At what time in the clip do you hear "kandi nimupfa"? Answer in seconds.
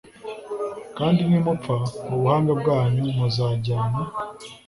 0.97-1.75